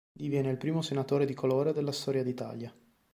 Diviene 0.11 0.49
il 0.49 0.57
primo 0.57 0.81
senatore 0.81 1.27
di 1.27 1.35
colore 1.35 1.73
della 1.73 1.91
storia 1.91 2.23
d'Italia. 2.23 2.73